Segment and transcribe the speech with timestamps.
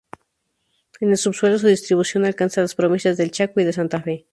[0.99, 4.19] En el subsuelo su distribución alcanza las provincias del Chaco y de Santa Fe.